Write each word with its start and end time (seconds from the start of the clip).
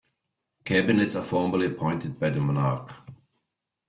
Cabinets 0.65 1.15
are 1.15 1.23
formally 1.23 1.67
appointed 1.67 2.19
by 2.19 2.31
the 2.31 2.39
Monarch. 2.39 2.91